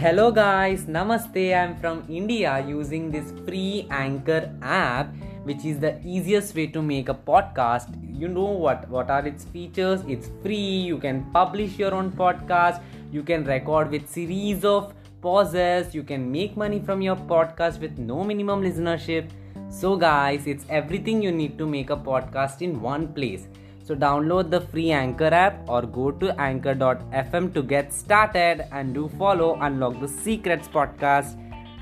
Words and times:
Hello 0.00 0.30
guys, 0.30 0.82
Namaste. 0.84 1.56
I'm 1.58 1.74
from 1.76 2.04
India 2.06 2.62
using 2.68 3.10
this 3.10 3.32
free 3.46 3.86
Anchor 3.90 4.52
app, 4.60 5.14
which 5.44 5.64
is 5.64 5.78
the 5.78 5.98
easiest 6.04 6.54
way 6.54 6.66
to 6.66 6.82
make 6.82 7.08
a 7.08 7.14
podcast. 7.14 7.96
You 8.22 8.28
know 8.28 8.50
what 8.64 8.86
what 8.90 9.10
are 9.10 9.26
its 9.26 9.44
features? 9.54 10.02
It's 10.06 10.28
free. 10.42 10.68
You 10.90 10.98
can 10.98 11.22
publish 11.38 11.78
your 11.78 11.94
own 11.94 12.12
podcast. 12.12 12.82
You 13.10 13.22
can 13.22 13.44
record 13.44 13.90
with 13.90 14.06
series 14.16 14.66
of 14.66 14.92
pauses. 15.22 15.94
You 15.94 16.02
can 16.02 16.30
make 16.30 16.58
money 16.64 16.80
from 16.90 17.00
your 17.00 17.16
podcast 17.34 17.80
with 17.80 17.98
no 17.98 18.22
minimum 18.22 18.62
listenership. 18.68 19.30
So 19.70 19.96
guys, 19.96 20.46
it's 20.46 20.66
everything 20.68 21.22
you 21.22 21.32
need 21.32 21.56
to 21.56 21.66
make 21.66 21.88
a 21.88 21.96
podcast 22.10 22.60
in 22.60 22.82
one 22.82 23.08
place. 23.14 23.48
So 23.86 23.94
download 23.94 24.50
the 24.50 24.60
free 24.60 24.90
Anchor 24.90 25.32
app 25.32 25.68
or 25.68 25.82
go 25.82 26.10
to 26.10 26.34
anchor.fm 26.40 27.54
to 27.54 27.62
get 27.62 27.92
started 27.92 28.66
and 28.72 28.92
do 28.92 29.08
follow 29.16 29.56
Unlock 29.60 30.00
the 30.00 30.08
Secrets 30.08 30.66
podcast. 30.66 31.36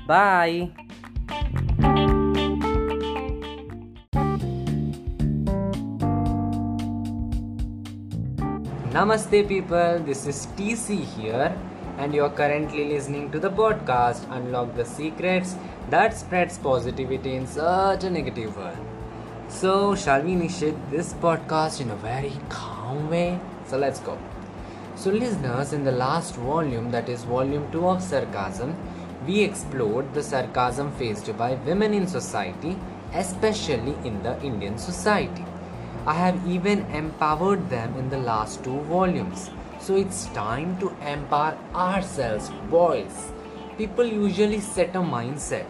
Bye. 0.05 0.69
Namaste 8.93 9.47
people, 9.47 9.99
this 10.05 10.27
is 10.27 10.45
TC 10.57 11.03
here 11.17 11.57
and 11.97 12.13
you 12.13 12.23
are 12.23 12.29
currently 12.29 12.85
listening 12.85 13.31
to 13.31 13.39
the 13.39 13.49
podcast 13.49 14.29
Unlock 14.29 14.75
the 14.75 14.85
Secrets 14.85 15.55
that 15.89 16.15
spreads 16.15 16.59
positivity 16.59 17.35
in 17.35 17.47
such 17.47 18.03
a 18.03 18.11
negative 18.11 18.55
world. 18.55 18.94
So, 19.47 19.95
shall 19.95 20.21
we 20.21 20.33
initiate 20.33 20.75
this 20.89 21.13
podcast 21.13 21.79
in 21.79 21.91
a 21.91 21.95
very 21.95 22.33
calm 22.49 23.09
way? 23.09 23.39
So, 23.67 23.77
let's 23.77 23.99
go. 23.99 24.17
So, 24.95 25.11
listeners, 25.11 25.71
in 25.71 25.83
the 25.83 25.91
last 25.91 26.35
volume, 26.35 26.89
that 26.91 27.09
is 27.09 27.23
volume 27.23 27.71
2 27.71 27.87
of 27.87 28.01
Sarcasm, 28.01 28.75
we 29.27 29.41
explored 29.41 30.13
the 30.13 30.23
sarcasm 30.23 30.91
faced 30.93 31.35
by 31.37 31.53
women 31.65 31.93
in 31.93 32.07
society, 32.07 32.75
especially 33.13 33.95
in 34.03 34.21
the 34.23 34.41
Indian 34.41 34.77
society. 34.77 35.45
I 36.07 36.13
have 36.13 36.47
even 36.47 36.81
empowered 36.91 37.69
them 37.69 37.95
in 37.97 38.09
the 38.09 38.17
last 38.17 38.63
two 38.63 38.79
volumes. 38.81 39.51
So, 39.79 39.95
it's 39.95 40.25
time 40.27 40.77
to 40.79 40.89
empower 41.07 41.57
ourselves, 41.73 42.49
boys. 42.69 43.31
People 43.77 44.05
usually 44.05 44.59
set 44.59 44.95
a 44.95 44.99
mindset 44.99 45.65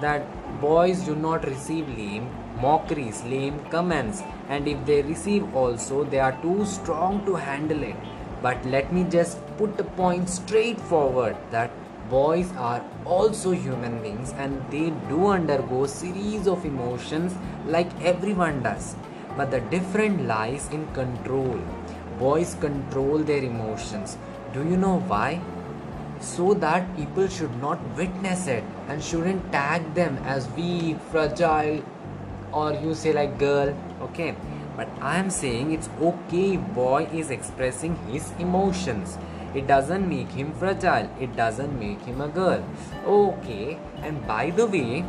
that 0.00 0.26
boys 0.60 1.00
do 1.00 1.14
not 1.14 1.46
receive 1.46 1.88
lame 1.96 2.28
mockeries, 2.60 3.22
lame 3.24 3.58
comments, 3.70 4.22
and 4.48 4.68
if 4.68 4.84
they 4.86 5.02
receive 5.02 5.54
also, 5.54 6.04
they 6.04 6.20
are 6.20 6.36
too 6.42 6.64
strong 6.64 7.24
to 7.26 7.34
handle 7.34 7.82
it. 7.82 7.96
But 8.42 8.64
let 8.64 8.92
me 8.92 9.04
just 9.04 9.38
put 9.56 9.76
the 9.76 9.84
point 9.84 10.28
straight 10.28 10.80
forward 10.80 11.36
that 11.50 11.70
boys 12.08 12.50
are 12.56 12.84
also 13.04 13.52
human 13.52 14.02
beings 14.02 14.32
and 14.38 14.60
they 14.70 14.90
do 15.08 15.26
undergo 15.28 15.86
series 15.86 16.48
of 16.48 16.64
emotions 16.64 17.34
like 17.66 17.88
everyone 18.02 18.62
does. 18.62 18.96
But 19.36 19.50
the 19.50 19.60
difference 19.60 20.22
lies 20.22 20.68
in 20.70 20.86
control. 20.92 21.60
Boys 22.18 22.56
control 22.60 23.18
their 23.18 23.42
emotions. 23.42 24.16
Do 24.52 24.60
you 24.60 24.76
know 24.76 24.98
why? 25.00 25.40
So 26.20 26.52
that 26.54 26.96
people 26.96 27.28
should 27.28 27.56
not 27.60 27.78
witness 27.96 28.46
it 28.46 28.64
and 28.88 29.02
shouldn't 29.02 29.52
tag 29.52 29.94
them 29.94 30.18
as 30.24 30.50
weak 30.50 30.98
fragile 31.10 31.82
or 32.52 32.72
you 32.74 32.94
say 32.94 33.12
like 33.12 33.38
girl 33.38 33.74
okay. 34.02 34.34
But 34.76 34.88
i 35.00 35.16
am 35.18 35.30
saying 35.30 35.72
it's 35.72 35.88
okay 36.00 36.56
boy 36.56 37.08
is 37.12 37.30
expressing 37.30 37.96
his 38.10 38.32
emotions. 38.38 39.18
It 39.54 39.66
doesn't 39.66 40.08
make 40.08 40.30
him 40.30 40.52
fragile. 40.54 41.10
It 41.20 41.34
doesn't 41.36 41.78
make 41.78 42.00
him 42.02 42.20
a 42.20 42.28
girl. 42.28 42.64
Okay. 43.04 43.78
And 44.02 44.26
by 44.26 44.50
the 44.50 44.66
way 44.66 45.04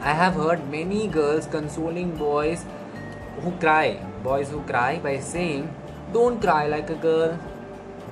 i 0.00 0.12
have 0.12 0.34
heard 0.34 0.68
many 0.70 1.06
girls 1.08 1.46
consoling 1.46 2.16
boys 2.16 2.64
who 3.40 3.52
cry. 3.52 3.98
Boys 4.22 4.50
who 4.50 4.62
cry 4.62 4.98
by 4.98 5.18
saying 5.20 5.68
don't 6.12 6.40
cry 6.40 6.66
like 6.66 6.90
a 6.90 6.94
girl. 6.94 7.38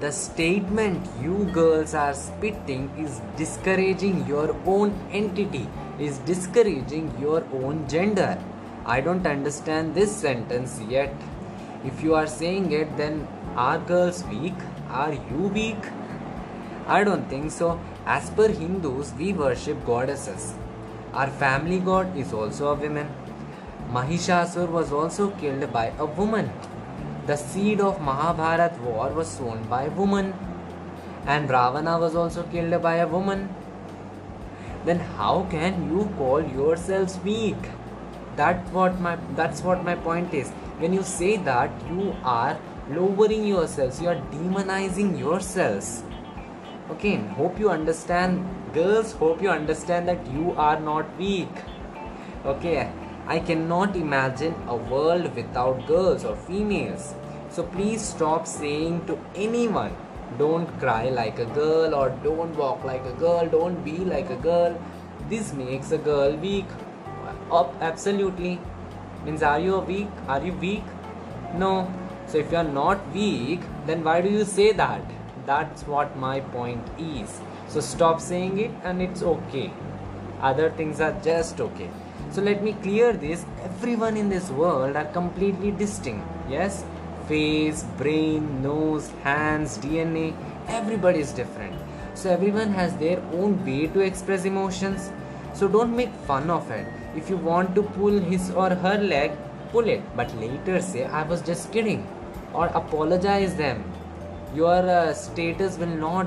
The 0.00 0.10
statement 0.10 1.08
you 1.22 1.44
girls 1.52 1.94
are 1.94 2.12
spitting 2.12 2.90
is 2.98 3.20
discouraging 3.36 4.26
your 4.26 4.56
own 4.66 4.92
entity 5.12 5.68
is 6.02 6.18
discouraging 6.18 7.14
your 7.20 7.44
own 7.52 7.86
gender. 7.88 8.38
I 8.84 9.00
don't 9.00 9.26
understand 9.26 9.94
this 9.94 10.14
sentence 10.14 10.80
yet. 10.88 11.14
If 11.84 12.02
you 12.02 12.14
are 12.14 12.26
saying 12.26 12.72
it, 12.72 12.96
then 12.96 13.28
are 13.56 13.78
girls 13.78 14.24
weak? 14.24 14.54
Are 14.90 15.12
you 15.12 15.48
weak? 15.54 15.84
I 16.86 17.04
don't 17.04 17.28
think 17.28 17.50
so. 17.52 17.80
As 18.04 18.30
per 18.30 18.48
Hindus, 18.48 19.12
we 19.16 19.32
worship 19.32 19.84
goddesses. 19.86 20.54
Our 21.14 21.28
family 21.28 21.78
god 21.78 22.16
is 22.16 22.32
also 22.32 22.72
a 22.72 22.74
woman. 22.74 23.08
Mahishasur 23.90 24.68
was 24.68 24.92
also 24.92 25.30
killed 25.32 25.72
by 25.72 25.92
a 25.98 26.06
woman. 26.06 26.50
The 27.26 27.36
seed 27.36 27.80
of 27.80 28.00
Mahabharat 28.00 28.80
war 28.80 29.10
was 29.10 29.28
sown 29.28 29.62
by 29.68 29.84
a 29.84 29.90
woman. 29.90 30.34
And 31.26 31.48
Ravana 31.48 31.98
was 31.98 32.16
also 32.16 32.42
killed 32.44 32.82
by 32.82 32.96
a 32.96 33.06
woman 33.06 33.48
then 34.84 34.98
how 34.98 35.46
can 35.50 35.88
you 35.90 36.10
call 36.16 36.42
yourselves 36.42 37.18
weak? 37.24 37.70
That's 38.36 38.70
what 38.72 39.00
my 39.00 39.16
that's 39.36 39.62
what 39.62 39.84
my 39.84 39.94
point 39.94 40.34
is. 40.34 40.50
When 40.78 40.92
you 40.92 41.02
say 41.02 41.36
that 41.36 41.70
you 41.90 42.16
are 42.24 42.58
lowering 42.90 43.46
yourselves. 43.46 44.00
You 44.00 44.08
are 44.08 44.22
demonizing 44.32 45.18
yourselves. 45.18 46.02
Okay 46.90 47.16
hope 47.38 47.58
you 47.58 47.70
understand. 47.70 48.44
Girls 48.74 49.12
hope 49.12 49.42
you 49.42 49.50
understand 49.50 50.08
that 50.08 50.26
you 50.32 50.52
are 50.52 50.78
not 50.80 51.16
weak. 51.18 51.64
Okay 52.44 52.90
i 53.32 53.38
cannot 53.38 53.94
imagine 53.94 54.54
a 54.66 54.74
world 54.74 55.34
without 55.36 55.86
girls 55.86 56.24
or 56.24 56.36
females. 56.36 57.14
So 57.50 57.62
please 57.62 58.02
stop 58.02 58.46
saying 58.46 59.06
to 59.06 59.18
anyone 59.34 59.94
don't 60.38 60.66
cry 60.78 61.08
like 61.10 61.38
a 61.38 61.44
girl 61.46 61.94
or 61.94 62.10
don't 62.24 62.56
walk 62.56 62.84
like 62.84 63.04
a 63.04 63.12
girl 63.12 63.46
don't 63.46 63.84
be 63.84 63.98
like 63.98 64.30
a 64.30 64.36
girl. 64.36 64.80
This 65.28 65.52
makes 65.52 65.92
a 65.92 65.98
girl 65.98 66.36
weak. 66.36 66.66
Up, 67.50 67.74
absolutely. 67.80 68.60
Means 69.24 69.42
are 69.42 69.58
you 69.60 69.78
weak? 69.78 70.08
Are 70.28 70.42
you 70.44 70.52
weak? 70.52 70.84
No. 71.54 71.92
So 72.26 72.38
if 72.38 72.50
you 72.50 72.58
are 72.58 72.64
not 72.64 73.12
weak 73.12 73.60
then 73.86 74.04
why 74.04 74.20
do 74.20 74.28
you 74.28 74.44
say 74.44 74.72
that? 74.72 75.02
That's 75.46 75.86
what 75.86 76.16
my 76.16 76.40
point 76.40 76.86
is. 76.98 77.40
So 77.68 77.80
stop 77.80 78.20
saying 78.20 78.58
it 78.58 78.70
and 78.84 79.02
it's 79.02 79.22
okay. 79.22 79.72
Other 80.40 80.70
things 80.70 81.00
are 81.00 81.16
just 81.22 81.60
okay. 81.60 81.90
So 82.30 82.42
let 82.42 82.62
me 82.62 82.72
clear 82.82 83.12
this. 83.12 83.44
Everyone 83.62 84.16
in 84.16 84.28
this 84.28 84.50
world 84.50 84.96
are 84.96 85.04
completely 85.04 85.70
distinct. 85.70 86.26
Yes 86.48 86.84
face, 87.26 87.84
brain, 87.98 88.62
nose, 88.62 89.10
hands, 89.22 89.78
DNA, 89.78 90.34
everybody 90.68 91.20
is 91.20 91.32
different. 91.32 91.74
So 92.14 92.30
everyone 92.30 92.72
has 92.72 92.94
their 92.96 93.20
own 93.32 93.64
way 93.64 93.86
to 93.88 94.00
express 94.00 94.44
emotions. 94.44 95.10
So 95.54 95.68
don't 95.68 95.94
make 95.96 96.12
fun 96.26 96.50
of 96.50 96.70
it. 96.70 96.86
If 97.16 97.30
you 97.30 97.36
want 97.36 97.74
to 97.74 97.82
pull 97.82 98.18
his 98.18 98.50
or 98.50 98.70
her 98.70 98.98
leg, 98.98 99.32
pull 99.70 99.88
it. 99.88 100.02
But 100.16 100.34
later 100.36 100.80
say, 100.80 101.04
I 101.04 101.22
was 101.22 101.42
just 101.42 101.72
kidding. 101.72 102.06
Or 102.52 102.66
apologize 102.66 103.54
them. 103.54 103.84
Your 104.54 104.88
uh, 104.88 105.14
status 105.14 105.78
will 105.78 105.86
not, 105.86 106.26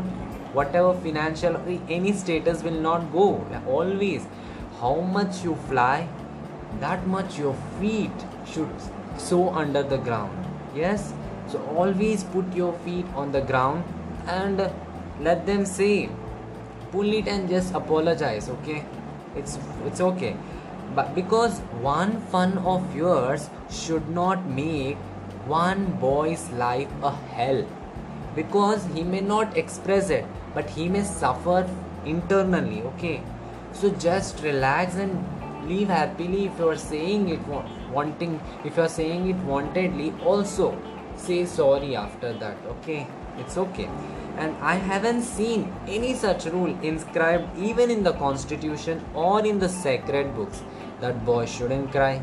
whatever 0.53 0.94
financial, 0.94 1.57
any 1.89 2.13
status 2.13 2.63
will 2.63 2.79
not 2.79 3.12
go. 3.12 3.45
Always. 3.67 4.25
How 4.79 4.95
much 4.95 5.44
you 5.44 5.56
fly, 5.69 6.07
that 6.79 7.07
much 7.07 7.38
your 7.38 7.56
feet 7.79 8.12
should 8.45 8.69
sow 9.17 9.50
under 9.50 9.83
the 9.83 9.97
ground 9.97 10.44
yes? 10.75 11.13
So 11.47 11.63
always 11.78 12.24
put 12.24 12.53
your 12.56 12.74
feet 12.86 13.06
on 13.16 13.31
the 13.31 13.42
ground 13.42 13.83
and 14.27 14.69
let 15.22 15.45
them 15.45 15.66
say 15.66 16.10
pull 16.92 17.13
it 17.13 17.27
and 17.27 17.50
just 17.50 17.74
apologize 17.74 18.50
okay? 18.50 18.83
It's 19.36 19.57
it's 19.86 20.01
okay. 20.01 20.36
But 20.95 21.13
because 21.16 21.60
one 21.81 22.19
fun 22.33 22.57
of 22.60 22.95
yours 22.95 23.50
should 23.69 24.10
not 24.10 24.45
make 24.50 24.98
one 25.54 25.86
boy's 26.01 26.50
life 26.51 26.88
a 27.04 27.12
hell. 27.12 27.66
Because 28.36 28.86
he 28.94 29.04
may 29.04 29.21
not 29.21 29.57
express 29.57 30.10
it 30.10 30.25
but 30.54 30.69
he 30.69 30.89
may 30.89 31.04
suffer 31.04 31.69
internally 32.06 32.81
okay? 32.94 33.21
So 33.74 33.89
just 33.89 34.42
relax 34.42 34.95
and 34.95 35.25
live 35.67 35.89
happily 35.89 36.45
if 36.45 36.59
you're 36.59 36.77
saying 36.77 37.29
it 37.29 37.39
wanting 37.91 38.39
if 38.63 38.77
you're 38.77 38.89
saying 38.89 39.29
it 39.29 39.45
wantedly 39.51 40.09
also 40.25 40.77
say 41.15 41.45
sorry 41.45 41.95
after 41.95 42.33
that 42.33 42.57
okay? 42.67 43.07
It's 43.38 43.57
okay. 43.57 43.89
And 44.38 44.56
i 44.62 44.75
haven't 44.75 45.23
seen 45.23 45.73
any 45.88 46.13
such 46.13 46.45
rule 46.45 46.73
inscribed 46.81 47.57
even 47.57 47.91
in 47.91 48.03
the 48.03 48.13
constitution 48.13 49.03
or 49.13 49.45
in 49.45 49.59
the 49.59 49.69
sacred 49.69 50.35
books. 50.35 50.63
That 51.01 51.25
boys 51.25 51.50
shouldn't 51.51 51.91
cry. 51.91 52.21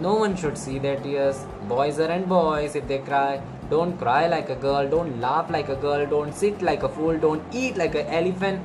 No 0.00 0.14
one 0.14 0.36
should 0.36 0.58
see 0.58 0.78
their 0.78 1.00
tears. 1.00 1.46
Boys 1.68 1.98
are 1.98 2.10
and 2.10 2.28
boys. 2.28 2.74
If 2.74 2.86
they 2.88 2.98
cry 2.98 3.42
don't 3.70 3.98
cry 3.98 4.28
like 4.28 4.48
a 4.48 4.54
girl, 4.54 4.88
don't 4.88 5.20
laugh 5.20 5.50
like 5.50 5.68
a 5.68 5.74
girl, 5.74 6.06
don't 6.06 6.32
sit 6.32 6.62
like 6.62 6.84
a 6.84 6.88
fool, 6.88 7.18
don't 7.18 7.42
eat 7.52 7.76
like 7.76 7.96
an 7.96 8.06
elephant, 8.06 8.62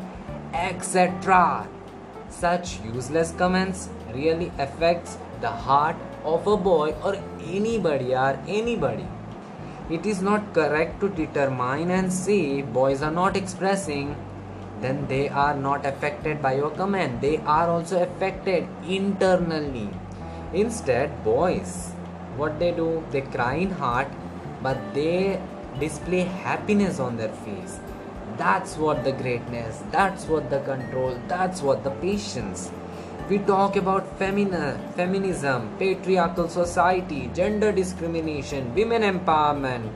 etc. 0.53 1.67
Such 2.31 2.79
useless 2.81 3.31
comments 3.37 3.89
really 4.15 4.51
affects 4.57 5.17
the 5.41 5.51
heart 5.51 5.95
of 6.23 6.47
a 6.47 6.57
boy 6.57 6.95
or 7.03 7.15
anybody 7.45 8.15
or 8.15 8.39
anybody. 8.47 9.07
It 9.91 10.05
is 10.05 10.21
not 10.21 10.53
correct 10.53 10.99
to 11.01 11.09
determine 11.09 11.91
and 11.91 12.11
say 12.11 12.61
boys 12.61 13.03
are 13.03 13.11
not 13.11 13.37
expressing 13.37 14.15
then 14.81 15.05
they 15.07 15.29
are 15.29 15.55
not 15.55 15.85
affected 15.85 16.41
by 16.41 16.53
your 16.55 16.71
comment. 16.71 17.21
They 17.21 17.37
are 17.37 17.69
also 17.69 18.01
affected 18.01 18.67
internally. 18.87 19.89
Instead, 20.53 21.23
boys, 21.23 21.91
what 22.35 22.59
they 22.59 22.71
do, 22.71 23.03
they 23.11 23.21
cry 23.21 23.55
in 23.55 23.71
heart, 23.71 24.07
but 24.61 24.77
they 24.93 25.39
display 25.79 26.21
happiness 26.21 26.99
on 26.99 27.17
their 27.17 27.29
face. 27.45 27.79
That's 28.41 28.75
what 28.75 29.03
the 29.03 29.11
greatness, 29.11 29.83
that's 29.91 30.25
what 30.25 30.49
the 30.49 30.61
control, 30.61 31.15
that's 31.27 31.61
what 31.61 31.83
the 31.83 31.91
patience. 31.91 32.71
We 33.29 33.37
talk 33.37 33.75
about 33.75 34.17
femini- 34.17 34.77
feminism, 34.95 35.69
patriarchal 35.77 36.49
society, 36.49 37.29
gender 37.35 37.71
discrimination, 37.71 38.73
women 38.73 39.03
empowerment 39.03 39.91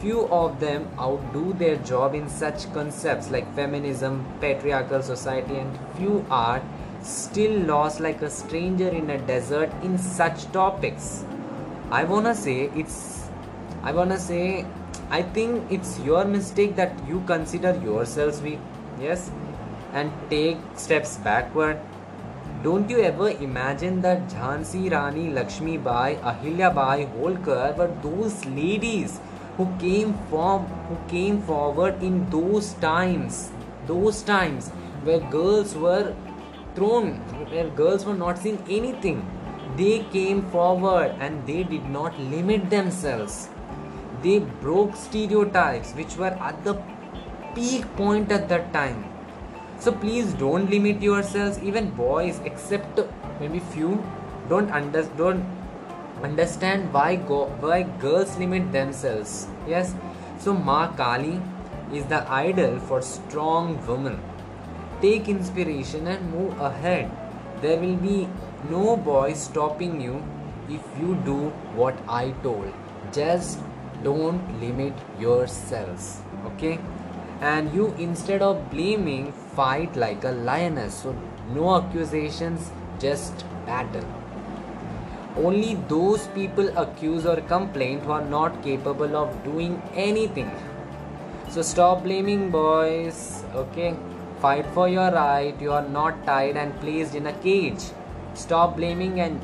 few 0.00 0.26
of 0.36 0.58
them 0.58 0.88
outdo 0.98 1.52
their 1.52 1.76
job 1.90 2.14
in 2.14 2.28
such 2.28 2.72
concepts 2.72 3.30
like 3.30 3.54
feminism, 3.54 4.24
patriarchal 4.40 5.02
society, 5.02 5.56
and 5.56 5.78
few 5.96 6.24
are 6.30 6.62
still 7.02 7.60
lost 7.72 8.00
like 8.00 8.22
a 8.22 8.30
stranger 8.30 8.88
in 8.88 9.10
a 9.10 9.18
desert 9.18 9.70
in 9.82 9.98
such 9.98 10.50
topics. 10.52 11.24
I 11.90 12.04
wanna 12.04 12.34
say 12.34 12.70
it's, 12.74 13.28
I 13.82 13.92
wanna 13.92 14.18
say, 14.18 14.64
I 15.16 15.20
think 15.22 15.70
it's 15.70 15.98
your 16.00 16.24
mistake 16.24 16.74
that 16.76 16.92
you 17.06 17.22
consider 17.26 17.78
yourselves 17.84 18.40
weak, 18.40 18.60
yes, 18.98 19.30
and 19.92 20.10
take 20.30 20.56
steps 20.74 21.18
backward. 21.18 21.78
Don't 22.62 22.88
you 22.88 23.02
ever 23.02 23.28
imagine 23.28 24.00
that 24.00 24.26
Jhansi 24.30 24.90
Rani 24.90 25.28
Lakshmi 25.28 25.76
Bai, 25.76 26.14
Ahilya 26.22 26.74
Bai 26.74 27.04
Holkar 27.16 27.76
were 27.76 27.90
those 28.02 28.42
ladies 28.46 29.20
who 29.58 29.68
came 29.78 30.14
from 30.30 30.64
who 30.88 30.96
came 31.10 31.42
forward 31.42 32.02
in 32.02 32.18
those 32.30 32.72
times 32.84 33.50
those 33.86 34.22
times 34.22 34.70
where 35.08 35.20
girls 35.38 35.74
were 35.74 36.14
thrown 36.74 37.16
where 37.54 37.68
girls 37.68 38.06
were 38.06 38.20
not 38.26 38.38
seeing 38.38 38.64
anything? 38.70 39.26
They 39.76 40.06
came 40.10 40.42
forward 40.50 41.16
and 41.20 41.46
they 41.46 41.64
did 41.64 41.90
not 41.90 42.18
limit 42.18 42.70
themselves 42.70 43.50
they 44.22 44.38
broke 44.38 44.96
stereotypes 44.96 45.92
which 45.92 46.16
were 46.16 46.34
at 46.50 46.64
the 46.64 46.74
peak 47.54 47.84
point 47.96 48.32
at 48.32 48.48
that 48.48 48.72
time. 48.72 49.04
So 49.78 49.92
please 49.92 50.32
don't 50.34 50.70
limit 50.70 51.02
yourselves 51.02 51.58
even 51.62 51.90
boys 51.90 52.40
except 52.44 53.00
maybe 53.40 53.58
few 53.58 54.02
don't 54.48 54.70
under 54.70 55.02
don't 55.16 55.44
understand 56.22 56.92
why 56.92 57.16
go 57.16 57.46
why 57.64 57.82
girls 58.04 58.36
limit 58.38 58.70
themselves. 58.72 59.48
Yes? 59.66 59.94
So 60.38 60.54
ma 60.54 60.86
kali 61.00 61.40
is 61.92 62.04
the 62.06 62.20
idol 62.30 62.78
for 62.78 63.02
strong 63.02 63.74
women. 63.86 64.20
Take 65.00 65.28
inspiration 65.28 66.06
and 66.06 66.32
move 66.32 66.60
ahead. 66.60 67.10
There 67.60 67.78
will 67.78 67.96
be 67.96 68.28
no 68.70 68.96
boy 68.96 69.32
stopping 69.34 70.00
you 70.00 70.22
if 70.68 70.80
you 71.00 71.16
do 71.24 71.38
what 71.74 71.96
i 72.08 72.30
told. 72.42 72.72
Just 73.12 73.58
don't 74.02 74.60
limit 74.60 74.94
yourselves 75.18 76.20
okay 76.46 76.78
and 77.40 77.74
you 77.74 77.92
instead 77.98 78.42
of 78.42 78.70
blaming 78.70 79.32
fight 79.60 79.96
like 79.96 80.24
a 80.24 80.34
lioness 80.50 81.02
so 81.02 81.14
no 81.54 81.76
accusations 81.76 82.70
just 82.98 83.44
battle 83.66 84.04
only 85.36 85.76
those 85.88 86.26
people 86.28 86.68
accuse 86.76 87.24
or 87.24 87.36
complain 87.40 88.00
who 88.00 88.12
are 88.12 88.24
not 88.24 88.62
capable 88.62 89.16
of 89.16 89.42
doing 89.44 89.80
anything. 89.94 90.50
So 91.48 91.62
stop 91.62 92.02
blaming 92.02 92.50
boys, 92.50 93.42
okay? 93.54 93.96
Fight 94.40 94.66
for 94.74 94.88
your 94.88 95.10
right. 95.10 95.58
You 95.58 95.72
are 95.72 95.88
not 95.88 96.26
tied 96.26 96.58
and 96.58 96.78
placed 96.80 97.14
in 97.14 97.26
a 97.28 97.32
cage. 97.32 97.82
Stop 98.34 98.76
blaming 98.76 99.20
and 99.20 99.40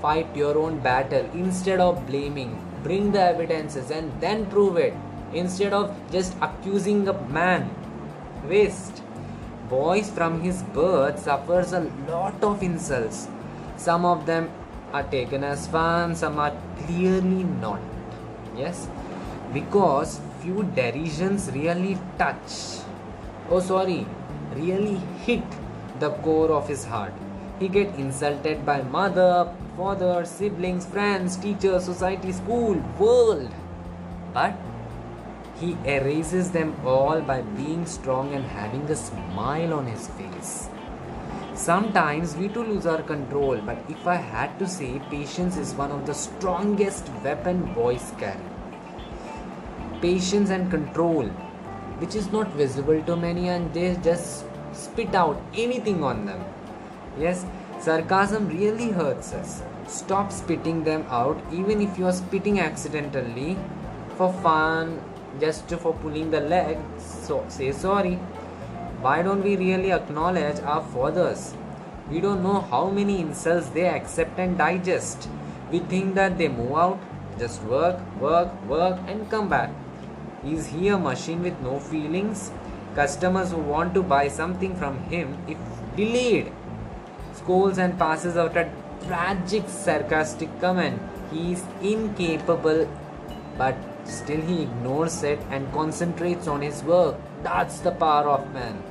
fight 0.00 0.34
your 0.34 0.58
own 0.58 0.80
battle 0.80 1.24
instead 1.34 1.78
of 1.78 2.04
blaming. 2.08 2.58
Bring 2.82 3.12
the 3.12 3.20
evidences 3.20 3.90
and 3.90 4.12
then 4.20 4.46
prove 4.46 4.76
it 4.76 4.94
instead 5.32 5.72
of 5.72 5.94
just 6.10 6.36
accusing 6.42 7.08
a 7.08 7.12
man. 7.28 7.70
Waste. 8.48 9.02
Boys 9.68 10.10
from 10.10 10.42
his 10.42 10.62
birth 10.74 11.18
suffers 11.18 11.72
a 11.72 11.80
lot 12.08 12.42
of 12.42 12.62
insults. 12.62 13.28
Some 13.76 14.04
of 14.04 14.26
them 14.26 14.50
are 14.92 15.04
taken 15.04 15.44
as 15.44 15.66
fun, 15.66 16.14
some 16.14 16.38
are 16.38 16.52
clearly 16.84 17.44
not. 17.44 17.80
Yes, 18.56 18.88
because 19.54 20.20
few 20.40 20.64
derisions 20.74 21.50
really 21.54 21.96
touch. 22.18 22.82
Oh, 23.50 23.60
sorry, 23.60 24.06
really 24.54 25.00
hit 25.24 25.42
the 26.00 26.10
core 26.10 26.50
of 26.50 26.68
his 26.68 26.84
heart. 26.84 27.12
He 27.58 27.68
get 27.68 27.94
insulted 27.94 28.66
by 28.66 28.82
mother, 28.82 29.54
father, 29.76 30.24
siblings, 30.24 30.86
friends, 30.86 31.36
teachers, 31.36 31.84
society, 31.84 32.32
school, 32.32 32.74
world. 32.98 33.50
But 34.34 34.54
he 35.58 35.76
erases 35.84 36.50
them 36.50 36.74
all 36.84 37.20
by 37.20 37.42
being 37.42 37.86
strong 37.86 38.34
and 38.34 38.44
having 38.44 38.82
a 38.90 38.96
smile 38.96 39.74
on 39.74 39.86
his 39.86 40.08
face. 40.08 40.68
Sometimes 41.54 42.34
we 42.36 42.48
too 42.48 42.64
lose 42.64 42.86
our 42.86 43.02
control, 43.02 43.58
but 43.58 43.78
if 43.88 44.06
I 44.06 44.16
had 44.16 44.58
to 44.58 44.66
say, 44.66 45.00
patience 45.10 45.56
is 45.56 45.74
one 45.74 45.92
of 45.92 46.06
the 46.06 46.14
strongest 46.14 47.08
weapon 47.22 47.72
boys 47.74 48.12
carry. 48.18 48.40
Patience 50.00 50.50
and 50.50 50.70
control, 50.70 51.26
which 51.98 52.14
is 52.14 52.32
not 52.32 52.48
visible 52.54 53.00
to 53.04 53.16
many, 53.16 53.48
and 53.50 53.72
they 53.72 53.96
just 54.02 54.44
spit 54.72 55.14
out 55.14 55.40
anything 55.54 56.02
on 56.02 56.24
them. 56.26 56.42
Yes, 57.18 57.44
sarcasm 57.82 58.48
really 58.48 58.90
hurts 58.90 59.32
us. 59.32 59.62
Stop 59.88 60.32
spitting 60.32 60.84
them 60.84 61.04
out, 61.08 61.42
even 61.52 61.80
if 61.80 61.98
you 61.98 62.06
are 62.06 62.12
spitting 62.12 62.60
accidentally 62.60 63.56
for 64.16 64.32
fun, 64.32 65.00
just 65.40 65.68
for 65.68 65.94
pulling 65.94 66.30
the 66.30 66.40
leg. 66.40 66.78
So 66.98 67.44
say 67.48 67.72
sorry 67.72 68.18
why 69.02 69.20
don't 69.20 69.42
we 69.42 69.56
really 69.56 69.90
acknowledge 69.92 70.60
our 70.60 70.80
fathers? 70.80 71.54
We 72.08 72.20
don't 72.20 72.44
know 72.44 72.60
how 72.60 72.88
many 72.88 73.20
insults 73.20 73.68
they 73.70 73.88
accept 73.88 74.38
and 74.38 74.56
digest. 74.56 75.28
We 75.72 75.80
think 75.80 76.14
that 76.14 76.38
they 76.38 76.46
move 76.46 76.76
out, 76.76 77.00
just 77.36 77.60
work, 77.64 77.98
work, 78.20 78.52
work, 78.68 79.00
and 79.08 79.28
come 79.28 79.48
back. 79.48 79.70
Is 80.46 80.68
he 80.68 80.86
a 80.86 80.98
machine 80.98 81.42
with 81.42 81.60
no 81.62 81.80
feelings? 81.80 82.52
Customers 82.94 83.50
who 83.50 83.56
want 83.56 83.92
to 83.94 84.04
buy 84.04 84.28
something 84.28 84.76
from 84.76 85.02
him, 85.14 85.36
if 85.48 85.58
delayed, 85.96 86.52
scolds 87.34 87.78
and 87.78 87.98
passes 87.98 88.36
out 88.36 88.56
a 88.56 88.70
tragic, 89.06 89.64
sarcastic 89.68 90.60
comment. 90.60 91.00
He 91.30 91.52
is 91.52 91.64
incapable, 91.80 92.88
but 93.58 93.76
still 94.04 94.40
he 94.40 94.62
ignores 94.62 95.22
it 95.22 95.40
and 95.50 95.72
concentrates 95.72 96.46
on 96.46 96.62
his 96.62 96.82
work. 96.82 97.16
That's 97.42 97.78
the 97.80 97.92
power 97.92 98.28
of 98.28 98.52
man 98.52 98.82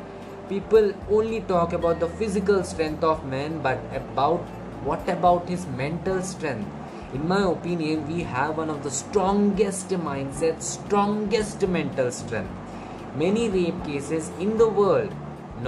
people 0.51 0.91
only 1.17 1.39
talk 1.49 1.71
about 1.71 2.01
the 2.01 2.07
physical 2.19 2.61
strength 2.69 3.05
of 3.09 3.19
man 3.33 3.59
but 3.65 3.79
about 3.99 4.49
what 4.87 5.11
about 5.13 5.51
his 5.51 5.61
mental 5.81 6.17
strength 6.29 7.13
in 7.17 7.25
my 7.29 7.41
opinion 7.51 8.01
we 8.09 8.23
have 8.31 8.57
one 8.61 8.71
of 8.73 8.81
the 8.87 8.91
strongest 8.97 9.93
mindsets 10.07 10.73
strongest 10.77 11.65
mental 11.77 12.11
strength 12.17 13.15
many 13.23 13.45
rape 13.55 13.79
cases 13.85 14.29
in 14.47 14.51
the 14.63 14.67
world 14.81 15.13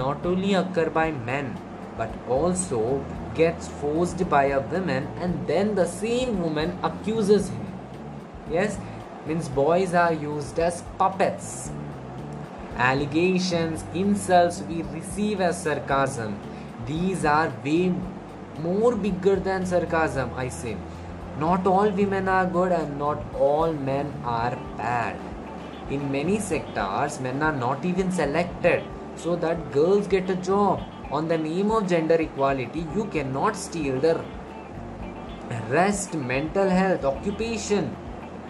not 0.02 0.28
only 0.32 0.52
occur 0.60 0.86
by 1.00 1.06
men 1.30 1.48
but 1.96 2.10
also 2.28 3.04
gets 3.34 3.68
forced 3.68 4.28
by 4.28 4.44
a 4.46 4.60
woman 4.60 5.08
and 5.20 5.46
then 5.46 5.74
the 5.74 5.86
same 5.86 6.42
woman 6.42 6.78
accuses 6.82 7.48
him 7.48 7.66
yes 8.50 8.78
means 9.26 9.48
boys 9.48 9.94
are 9.94 10.12
used 10.12 10.58
as 10.58 10.82
puppets 10.98 11.70
allegations, 12.76 13.84
insults 13.94 14.62
we 14.62 14.82
receive 14.82 15.40
as 15.40 15.62
sarcasm. 15.62 16.38
These 16.86 17.24
are 17.24 17.52
way 17.64 17.94
more 18.60 18.94
bigger 18.94 19.36
than 19.36 19.66
sarcasm, 19.66 20.32
I 20.36 20.48
say. 20.48 20.76
Not 21.38 21.66
all 21.66 21.90
women 21.90 22.28
are 22.28 22.46
good 22.46 22.72
and 22.72 22.98
not 22.98 23.22
all 23.34 23.72
men 23.72 24.12
are 24.24 24.56
bad. 24.76 25.18
In 25.90 26.10
many 26.10 26.38
sectors, 26.38 27.20
men 27.20 27.42
are 27.42 27.52
not 27.52 27.84
even 27.84 28.10
selected 28.10 28.82
so 29.16 29.36
that 29.36 29.72
girls 29.72 30.06
get 30.06 30.30
a 30.30 30.36
job. 30.36 30.80
On 31.10 31.28
the 31.28 31.38
name 31.38 31.70
of 31.70 31.88
gender 31.88 32.14
equality, 32.14 32.86
you 32.94 33.04
cannot 33.06 33.56
steal 33.56 34.00
the 34.00 34.24
rest, 35.68 36.14
mental 36.14 36.68
health, 36.68 37.04
occupation 37.04 37.94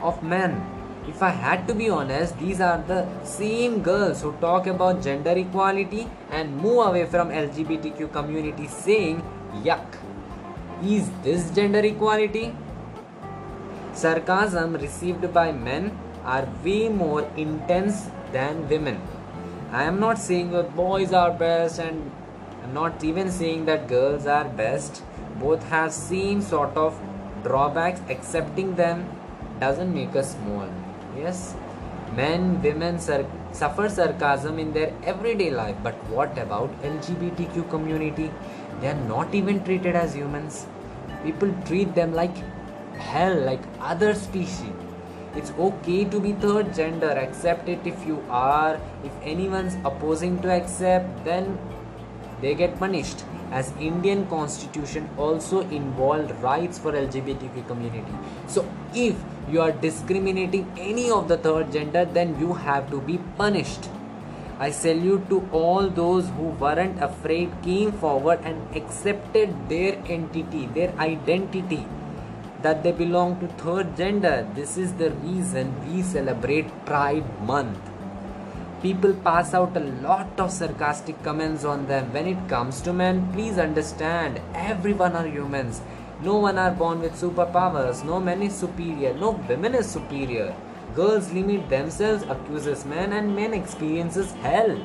of 0.01 0.23
men. 0.23 0.63
if 1.09 1.23
I 1.23 1.29
had 1.29 1.67
to 1.69 1.75
be 1.75 1.89
honest, 1.91 2.39
these 2.39 2.61
are 2.61 2.83
the 2.89 3.07
same 3.25 3.83
girls 3.83 4.23
who 4.23 4.33
talk 4.41 4.67
about 4.67 5.03
gender 5.03 5.33
equality 5.33 6.09
and 6.31 6.57
move 6.57 6.87
away 6.87 7.05
from 7.07 7.29
LGBTQ 7.29 8.13
community 8.13 8.67
saying, 8.67 9.23
yuck. 9.63 9.85
Is 10.83 11.11
this 11.23 11.51
gender 11.51 11.81
equality? 11.81 12.55
Sarcasm 13.93 14.75
received 14.75 15.33
by 15.33 15.53
men 15.53 15.97
are 16.25 16.49
way 16.65 16.89
more 16.89 17.31
intense 17.37 18.09
than 18.33 18.69
women. 18.69 19.01
I 19.73 19.85
am 19.85 20.01
not 20.01 20.19
saying 20.19 20.51
that 20.53 20.75
boys 20.75 21.13
are 21.13 21.31
best 21.33 21.79
and 21.79 22.11
not 22.75 23.05
even 23.05 23.31
saying 23.31 23.65
that 23.67 23.89
girls 23.89 24.27
are 24.27 24.45
best. 24.45 25.03
Both 25.41 25.69
have 25.69 25.93
same 25.93 26.43
sort 26.43 26.77
of 26.77 26.99
drawbacks. 27.43 28.01
Accepting 28.09 28.75
them 28.75 29.09
doesn't 29.61 29.95
make 29.95 30.17
us 30.17 30.33
small. 30.33 30.69
Yes, 31.17 31.55
men, 32.15 32.61
women 32.63 32.99
suffer 32.99 33.89
sarcasm 33.89 34.59
in 34.59 34.73
their 34.73 34.93
everyday 35.05 35.51
life. 35.51 35.77
But 35.83 35.95
what 36.09 36.37
about 36.39 36.71
LGBTQ 36.83 37.69
community? 37.71 38.31
They 38.81 38.89
are 38.89 39.03
not 39.09 39.35
even 39.35 39.63
treated 39.65 39.95
as 39.97 40.15
humans. 40.15 40.67
People 41.23 41.55
treat 41.65 41.95
them 41.95 42.13
like 42.13 42.37
hell, 42.97 43.35
like 43.35 43.63
other 43.81 44.15
species. 44.15 44.73
It's 45.37 45.53
okay 45.59 46.05
to 46.05 46.21
be 46.21 46.33
third 46.33 46.75
gender. 46.75 47.11
Accept 47.11 47.69
it 47.69 47.81
if 47.85 48.07
you 48.07 48.23
are. 48.31 48.81
If 49.05 49.13
anyone's 49.23 49.77
opposing 49.85 50.41
to 50.43 50.51
accept, 50.51 51.25
then 51.25 51.59
they 52.45 52.55
get 52.61 52.79
punished 52.79 53.25
as 53.59 53.73
indian 53.89 54.23
constitution 54.33 55.09
also 55.27 55.61
involved 55.79 56.33
rights 56.47 56.79
for 56.79 56.93
lgbtq 56.93 57.67
community. 57.67 58.15
So 58.47 58.67
if 58.95 59.17
you 59.51 59.61
are 59.61 59.73
discriminating 59.73 60.67
any 60.77 61.11
of 61.11 61.29
the 61.29 61.39
third 61.39 61.73
gender 61.73 62.05
then 62.05 62.39
you 62.41 62.53
have 62.53 62.91
to 62.91 63.01
be 63.01 63.19
punished. 63.39 63.89
I 64.59 64.71
salute 64.71 65.29
to 65.31 65.49
all 65.53 65.89
those 65.89 66.29
who 66.37 66.51
weren't 66.65 67.03
afraid 67.03 67.51
came 67.63 67.93
forward 67.93 68.41
and 68.45 68.77
accepted 68.77 69.55
their 69.69 69.97
entity 70.19 70.67
their 70.79 70.93
identity 70.99 71.85
that 72.63 72.83
they 72.83 72.93
belong 72.93 73.39
to 73.41 73.49
third 73.63 73.97
gender. 73.97 74.49
This 74.55 74.79
is 74.79 74.95
the 74.95 75.11
reason 75.11 75.75
we 75.87 76.03
celebrate 76.03 76.71
pride 76.87 77.27
month 77.43 77.94
people 78.85 79.15
pass 79.27 79.55
out 79.55 79.77
a 79.79 79.85
lot 80.07 80.41
of 80.45 80.51
sarcastic 80.51 81.21
comments 81.23 81.65
on 81.65 81.87
them. 81.87 82.13
When 82.13 82.27
it 82.27 82.49
comes 82.51 82.83
to 82.83 82.93
men 82.93 83.21
please 83.33 83.59
understand 83.59 84.41
everyone 84.55 85.17
are 85.17 85.27
humans. 85.27 85.81
No 86.23 86.35
one 86.37 86.59
are 86.59 86.71
born 86.71 87.01
with 87.01 87.15
superpowers. 87.21 88.05
No 88.05 88.21
man 88.21 88.43
is 88.43 88.55
superior. 88.55 89.15
No 89.15 89.31
women 89.49 89.75
is 89.75 89.91
superior. 89.91 90.55
Girls 90.95 91.33
limit 91.33 91.71
themselves 91.71 92.25
accuses 92.35 92.85
men 92.85 93.15
and 93.15 93.35
men 93.35 93.55
experiences 93.55 94.33
hell. 94.43 94.77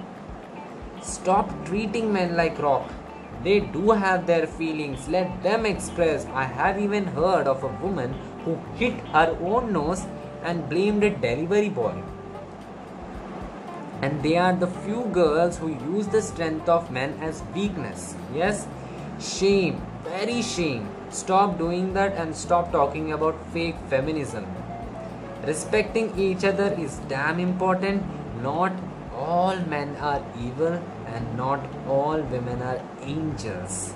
Stop 1.01 1.51
treating 1.65 2.13
men 2.13 2.37
like 2.37 2.61
rock. 2.67 2.93
They 3.43 3.59
do 3.59 3.91
have 3.91 4.25
their 4.25 4.47
feelings. 4.47 5.09
Let 5.09 5.43
them 5.43 5.65
express. 5.65 6.25
I 6.27 6.45
have 6.45 6.79
even 6.79 7.03
heard 7.19 7.47
of 7.47 7.65
a 7.65 7.75
woman 7.83 8.13
who 8.45 8.55
hit 8.75 8.97
her 9.17 9.37
own 9.41 9.73
nose 9.73 10.05
and 10.43 10.69
blamed 10.69 11.03
a 11.03 11.09
delivery 11.09 11.67
boy 11.81 12.01
and 14.01 14.23
they 14.23 14.37
are 14.37 14.55
the 14.55 14.67
few 14.67 15.03
girls 15.11 15.57
who 15.57 15.69
use 15.69 16.07
the 16.07 16.21
strength 16.21 16.69
of 16.69 16.91
men 16.91 17.17
as 17.21 17.43
weakness. 17.53 18.15
Yes, 18.33 18.67
shame, 19.19 19.81
very 20.03 20.41
shame. 20.41 20.89
Stop 21.09 21.57
doing 21.57 21.93
that 21.93 22.13
and 22.13 22.35
stop 22.35 22.71
talking 22.71 23.11
about 23.11 23.35
fake 23.51 23.75
feminism. 23.89 24.45
Respecting 25.45 26.17
each 26.17 26.43
other 26.43 26.75
is 26.77 26.99
damn 27.07 27.39
important. 27.39 28.03
Not 28.41 28.73
all 29.15 29.57
men 29.67 29.95
are 29.97 30.23
evil 30.39 30.81
and 31.07 31.37
not 31.37 31.59
all 31.87 32.21
women 32.21 32.61
are 32.61 32.81
angels. 33.01 33.93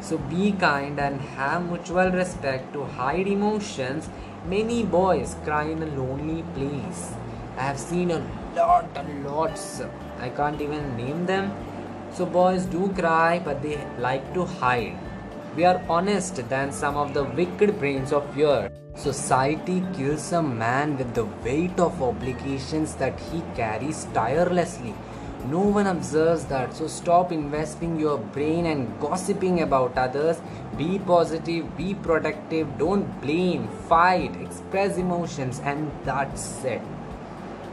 So 0.00 0.18
be 0.18 0.52
kind 0.52 0.98
and 0.98 1.20
have 1.20 1.66
mutual 1.66 2.10
respect 2.10 2.72
to 2.72 2.84
hide 2.84 3.26
emotions. 3.26 4.08
Many 4.46 4.84
boys 4.84 5.36
cry 5.44 5.64
in 5.64 5.82
a 5.82 5.86
lonely 5.86 6.42
place. 6.54 7.14
I 7.56 7.62
have 7.62 7.78
seen 7.78 8.10
a 8.10 8.20
lot 8.56 8.88
and 8.96 9.24
lots. 9.24 9.80
I 10.18 10.28
can't 10.28 10.60
even 10.60 10.96
name 10.96 11.24
them. 11.26 11.52
So 12.12 12.26
boys 12.26 12.64
do 12.66 12.92
cry, 12.92 13.40
but 13.44 13.62
they 13.62 13.78
like 13.98 14.34
to 14.34 14.44
hide. 14.44 14.98
We 15.56 15.64
are 15.64 15.80
honest 15.88 16.48
than 16.48 16.72
some 16.72 16.96
of 16.96 17.14
the 17.14 17.22
wicked 17.22 17.78
brains 17.78 18.12
of 18.12 18.28
fear. 18.34 18.72
Society 18.96 19.84
kills 19.94 20.32
a 20.32 20.42
man 20.42 20.96
with 20.98 21.14
the 21.14 21.26
weight 21.44 21.78
of 21.78 22.02
obligations 22.02 22.94
that 22.96 23.18
he 23.20 23.42
carries 23.54 24.04
tirelessly. 24.14 24.94
No 25.46 25.60
one 25.60 25.86
observes 25.86 26.44
that, 26.46 26.74
so 26.74 26.86
stop 26.86 27.30
investing 27.30 28.00
your 28.00 28.18
brain 28.18 28.66
and 28.66 28.98
gossiping 28.98 29.60
about 29.62 29.98
others. 29.98 30.40
Be 30.76 30.98
positive, 30.98 31.76
be 31.76 31.94
productive, 31.94 32.78
don't 32.78 33.20
blame, 33.20 33.68
fight, 33.88 34.34
express 34.40 34.96
emotions, 34.96 35.60
and 35.64 35.90
that's 36.04 36.64
it. 36.64 36.80